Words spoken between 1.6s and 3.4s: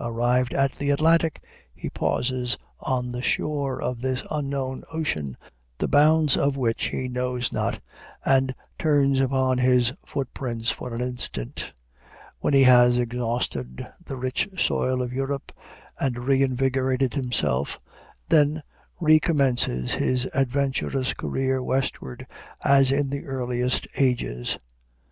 he pauses on the